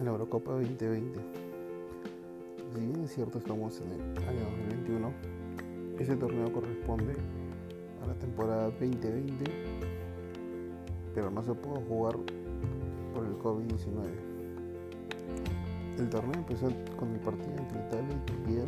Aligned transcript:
a 0.00 0.04
la 0.04 0.10
Eurocopa 0.10 0.52
2020. 0.52 1.20
Si 2.74 2.80
bien 2.80 3.04
es 3.04 3.14
cierto 3.14 3.38
estamos 3.38 3.80
en 3.80 3.92
el 3.92 4.28
año 4.28 4.40
2021, 4.68 5.12
ese 5.98 6.16
torneo 6.16 6.52
corresponde 6.52 7.14
a 8.02 8.06
la 8.08 8.14
temporada 8.14 8.64
2020, 8.64 9.44
pero 11.14 11.30
no 11.30 11.42
se 11.42 11.54
pudo 11.54 11.80
jugar 11.88 12.16
por 13.14 13.24
el 13.24 13.38
COVID-19. 13.38 14.34
El 15.98 16.08
torneo 16.08 16.34
empezó 16.34 16.68
con 16.98 17.12
el 17.12 17.20
partido 17.20 17.54
entre 17.56 17.86
Italia 17.86 18.16
y 18.16 18.26
Turquía, 18.26 18.64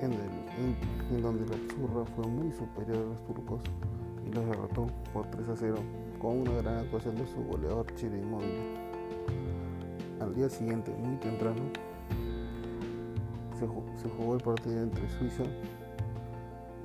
en, 0.00 0.12
en, 0.12 1.22
donde 1.22 1.44
la 1.46 1.56
Zurra 1.74 2.04
fue 2.14 2.26
muy 2.26 2.52
superior 2.52 2.98
a 2.98 3.06
los 3.08 3.24
turcos 3.24 3.60
y 4.24 4.32
los 4.32 4.46
derrotó 4.46 4.86
por 5.12 5.26
3 5.30 5.48
a 5.48 5.56
0 5.56 5.76
con 6.20 6.42
una 6.42 6.52
gran 6.52 6.76
actuación 6.78 7.16
de 7.16 7.26
su 7.26 7.42
goleador 7.42 7.86
Chile 7.96 8.18
Inmóvil. 8.18 8.86
Día 10.36 10.50
siguiente, 10.50 10.92
muy 10.92 11.16
temprano, 11.16 11.62
se 13.58 13.66
jugó, 13.66 14.34
el 14.34 14.42
partido 14.42 14.82
entre 14.82 15.08
Suiza 15.08 15.44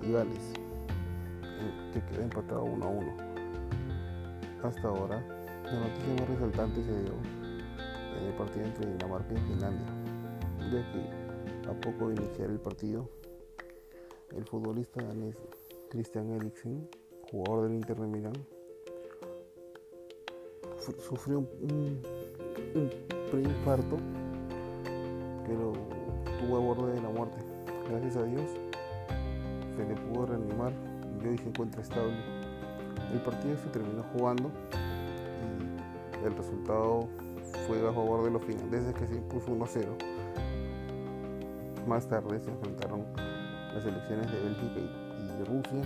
y 0.01 0.13
Gales, 0.13 0.53
que 1.91 2.01
quedó 2.01 2.21
empatado 2.21 2.63
1 2.63 2.85
a 2.85 2.87
1. 2.87 3.13
Hasta 4.63 4.87
ahora, 4.87 5.19
la 5.65 5.79
noticia 5.81 6.13
más 6.17 6.29
resaltante 6.29 6.81
se 6.81 7.03
dio 7.03 7.11
en 8.21 8.27
el 8.27 8.33
partido 8.35 8.65
entre 8.67 8.89
Dinamarca 8.89 9.33
y 9.33 9.37
Finlandia, 9.37 9.87
ya 10.71 10.91
que 10.93 11.69
a 11.69 11.73
poco 11.81 12.07
de 12.07 12.23
iniciar 12.23 12.49
el 12.51 12.59
partido, 12.61 13.09
el 14.33 14.45
futbolista 14.45 15.03
danés 15.03 15.35
Christian 15.89 16.29
Eriksen, 16.29 16.89
jugador 17.29 17.67
del 17.67 17.75
Inter 17.75 17.99
de 17.99 18.07
Milán, 18.07 18.47
sufrió 21.05 21.39
un, 21.39 22.01
un, 22.75 22.89
preinfarto 23.31 23.97
que 25.45 25.53
lo 25.53 25.73
tuvo 26.39 26.57
a 26.57 26.59
borde 26.59 26.93
de 26.93 27.01
la 27.01 27.09
muerte. 27.09 27.39
Gracias 27.89 28.17
a 28.17 28.23
Dios 28.23 28.49
se 29.75 29.85
le 29.85 29.95
pudo 29.95 30.25
reanimar 30.25 30.73
y 31.23 31.27
hoy 31.27 31.37
se 31.37 31.47
encuentra 31.47 31.81
estable. 31.81 32.17
El 33.13 33.19
partido 33.21 33.57
se 33.57 33.69
terminó 33.69 34.03
jugando 34.13 34.51
y 36.21 36.25
el 36.25 36.35
resultado 36.35 37.07
fue 37.67 37.79
a 37.87 37.93
favor 37.93 38.23
de 38.23 38.31
los 38.31 38.43
finlandeses 38.43 38.93
que 38.93 39.07
se 39.07 39.15
impuso 39.15 39.51
1-0. 39.51 39.85
Más 41.87 42.07
tarde 42.07 42.39
se 42.39 42.51
enfrentaron 42.51 43.05
las 43.73 43.83
selecciones 43.83 44.31
de 44.31 44.39
Bélgica 44.39 44.79
y 44.79 45.43
Rusia 45.45 45.81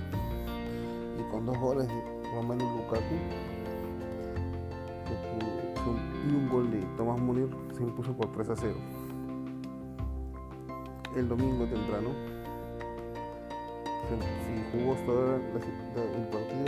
y 1.20 1.32
con 1.32 1.46
dos 1.46 1.58
goles 1.60 1.88
de 1.88 2.32
Romelu 2.34 2.66
Lukaku 2.78 3.55
y 6.26 6.36
un 6.36 6.50
gol 6.50 6.72
de 6.72 6.82
Tomás 6.98 7.20
Munir 7.20 7.50
se 7.74 7.84
impuso 7.84 8.14
por 8.14 8.32
3 8.32 8.50
a 8.50 8.56
0. 8.56 8.76
El 11.16 11.30
domingo 11.30 11.66
temprano 11.66 12.10
se, 14.10 14.78
jugó 14.78 14.96
todo 15.06 15.36
el 15.36 16.28
partido 16.28 16.66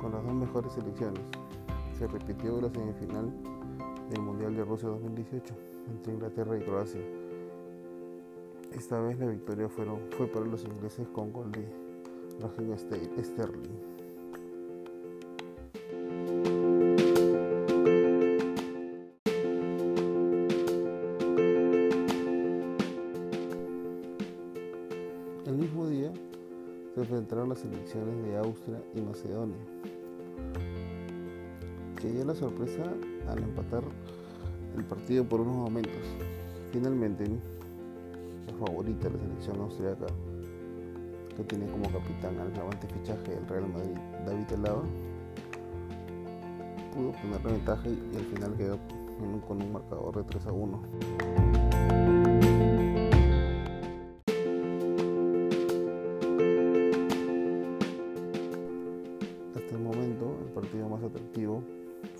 con, 0.00 0.12
las 0.12 0.24
dos 0.24 0.34
mejores 0.34 0.72
selecciones. 0.72 1.22
Se 1.98 2.06
repitió 2.06 2.60
la 2.60 2.70
semifinal 2.70 3.32
del 4.10 4.22
Mundial 4.22 4.56
de 4.56 4.64
Rusia 4.64 4.88
2018 4.88 5.54
entre 5.88 6.14
Inglaterra 6.14 6.56
y 6.56 6.60
Croacia. 6.62 7.00
Esta 8.72 9.00
vez 9.00 9.18
la 9.18 9.26
victoria 9.26 9.68
fue 9.68 10.26
para 10.26 10.46
los 10.46 10.64
ingleses 10.64 11.08
con 11.08 11.32
gol 11.32 11.50
de 11.52 11.66
Raheem 12.40 12.76
Sterling. 12.76 13.99
Enfrentaron 27.02 27.48
las 27.48 27.58
selecciones 27.58 28.22
de 28.24 28.36
Austria 28.36 28.82
y 28.94 29.00
Macedonia, 29.00 29.56
que 32.00 32.10
dio 32.10 32.24
la 32.24 32.34
sorpresa 32.34 32.82
al 33.28 33.38
empatar 33.38 33.82
el 34.76 34.84
partido 34.84 35.24
por 35.24 35.40
unos 35.40 35.56
momentos. 35.56 36.02
Finalmente, 36.72 37.26
la 38.46 38.66
favorita, 38.66 39.08
la 39.08 39.18
selección 39.18 39.60
austriaca, 39.60 40.06
que 41.36 41.44
tiene 41.44 41.66
como 41.70 41.84
capitán 41.90 42.38
al 42.38 42.52
flamante 42.52 42.86
fichaje 42.88 43.34
del 43.34 43.46
Real 43.48 43.68
Madrid, 43.68 43.96
David 44.26 44.52
Alaba, 44.54 44.82
pudo 46.94 47.10
obtener 47.10 47.44
la 47.44 47.52
ventaja 47.52 47.88
y 47.88 48.16
al 48.16 48.24
final 48.24 48.56
quedó 48.56 48.78
con 49.46 49.62
un 49.62 49.72
marcador 49.72 50.16
de 50.16 50.24
3 50.24 50.46
a 50.46 50.52
1. 50.52 52.19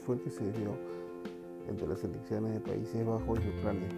Fue 0.05 0.17
el 0.17 0.23
que 0.23 0.31
se 0.31 0.51
dio 0.53 0.75
entre 1.69 1.87
las 1.87 2.03
elecciones 2.03 2.55
de 2.55 2.61
Países 2.61 3.07
Bajos 3.07 3.39
y 3.45 3.59
Ucrania. 3.59 3.89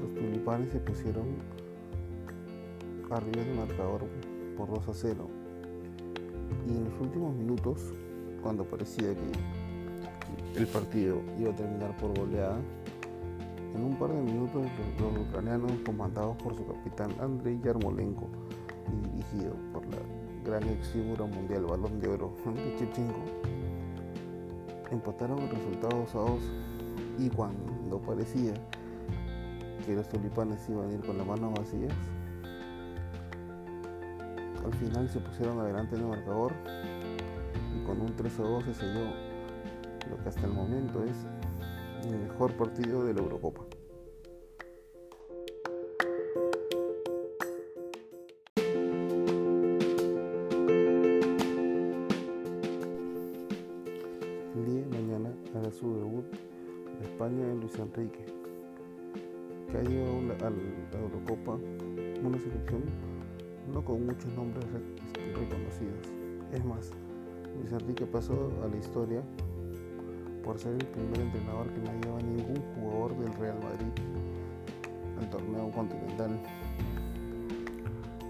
Los 0.00 0.14
tulipanes 0.14 0.72
se 0.72 0.80
pusieron 0.80 1.26
arriba 3.10 3.42
del 3.42 3.54
marcador 3.56 4.02
por 4.56 4.68
2 4.68 4.88
a 4.88 4.94
0 4.94 5.28
y 6.68 6.76
en 6.76 6.84
los 6.84 7.00
últimos 7.00 7.34
minutos, 7.34 7.92
cuando 8.42 8.64
parecía 8.64 9.14
que 9.14 10.60
el 10.60 10.66
partido 10.66 11.20
iba 11.38 11.50
a 11.50 11.54
terminar 11.54 11.96
por 11.96 12.16
goleada, 12.18 12.58
en 13.74 13.84
un 13.84 13.96
par 13.96 14.10
de 14.10 14.20
minutos 14.20 14.66
los, 14.98 15.28
ucranianos 15.28 15.72
comandados 15.84 16.36
por 16.42 16.56
su 16.56 16.66
capitán 16.66 17.10
Andrei 17.20 17.60
Yarmolenko 17.62 18.28
y 18.92 19.08
dirigido 19.10 19.54
por 19.72 19.84
la 19.86 20.27
gran 20.48 20.66
ex 20.66 20.88
figura 20.88 21.26
mundial 21.26 21.66
balón 21.66 22.00
de 22.00 22.08
oro 22.08 22.32
de 22.54 22.74
Chechenko 22.76 23.20
empataron 24.90 25.40
el 25.40 25.50
resultado 25.50 25.98
2 25.98 26.14
a 26.14 26.18
2 26.18 26.40
y 27.18 27.28
cuando 27.28 27.98
parecía 28.00 28.54
que 29.84 29.94
los 29.94 30.08
tulipanes 30.08 30.66
iban 30.70 30.88
a 30.88 30.92
ir 30.94 31.00
con 31.00 31.18
las 31.18 31.26
manos 31.26 31.52
vacías, 31.52 31.92
al 34.64 34.72
final 34.74 35.08
se 35.10 35.20
pusieron 35.20 35.60
adelante 35.60 35.96
en 35.96 36.02
el 36.02 36.08
marcador 36.08 36.52
y 37.76 37.84
con 37.84 38.00
un 38.00 38.16
3 38.16 38.40
a 38.40 38.42
2 38.42 38.64
se 38.64 38.74
selló 38.74 39.04
lo 40.08 40.22
que 40.22 40.28
hasta 40.30 40.46
el 40.46 40.52
momento 40.52 41.04
es 41.04 42.06
el 42.10 42.18
mejor 42.18 42.54
partido 42.54 43.04
de 43.04 43.12
la 43.12 43.20
Eurocopa. 43.20 43.77
Su 55.78 55.94
debut 55.94 56.24
de 56.98 57.04
España 57.04 57.44
en 57.44 57.60
Luis 57.60 57.78
Enrique, 57.78 58.24
que 59.70 59.78
ha 59.78 59.82
ido 59.82 60.04
a 60.44 60.50
la 60.50 60.98
Eurocopa, 60.98 61.58
una 62.24 62.38
selección 62.38 62.82
no 63.72 63.84
con 63.84 64.06
muchos 64.06 64.32
nombres 64.34 64.64
reconocidos. 65.14 66.08
Es 66.52 66.64
más, 66.64 66.90
Luis 67.60 67.72
Enrique 67.72 68.06
pasó 68.06 68.50
a 68.64 68.68
la 68.68 68.76
historia 68.76 69.22
por 70.42 70.58
ser 70.58 70.72
el 70.72 70.86
primer 70.86 71.20
entrenador 71.20 71.68
que 71.68 71.80
no 71.80 72.00
lleva 72.00 72.22
ningún 72.22 72.62
jugador 72.74 73.16
del 73.18 73.32
Real 73.34 73.58
Madrid 73.62 73.92
al 75.20 75.30
torneo 75.30 75.70
continental. 75.70 76.40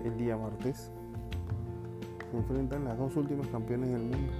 El 0.05 0.19
día 0.19 0.37
martes 0.37 0.91
se 2.31 2.37
enfrentan 2.37 2.85
las 2.85 2.99
dos 2.99 3.17
últimas 3.17 3.47
campeones 3.49 3.91
del 3.91 4.02
mundo, 4.02 4.32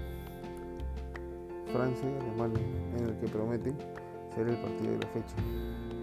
Francia 1.73 2.09
y 2.09 2.29
Alemania, 2.29 2.63
en 2.97 3.09
el 3.09 3.17
que 3.19 3.29
promete 3.29 3.73
ser 4.35 4.49
el 4.49 4.57
partido 4.57 4.93
de 4.93 4.99
la 4.99 5.07
fecha. 5.09 5.37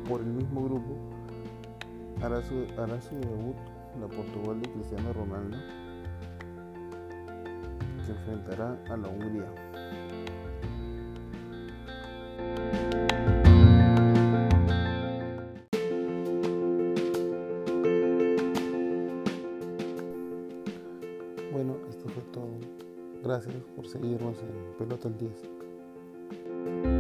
Por 0.07 0.21
el 0.21 0.27
mismo 0.27 0.63
grupo 0.63 0.95
hará 2.21 2.41
su, 2.41 2.56
debut 2.56 3.56
la 4.00 4.07
Portugal 4.07 4.62
de 4.62 4.69
Cristiano 4.71 5.13
Ronaldo, 5.13 5.57
que 8.06 8.12
enfrentará 8.12 8.77
a 8.89 8.97
la 8.97 9.07
Hungría. 9.07 9.50
Bueno, 21.51 21.77
esto 21.89 22.09
fue 22.09 22.23
todo. 22.33 22.50
Gracias 23.23 23.56
por 23.75 23.88
seguirnos 23.88 24.38
en 24.41 24.77
Pelota 24.77 25.07
al 25.07 25.18
10. 25.18 25.55
thank 26.65 26.85
you 26.85 26.94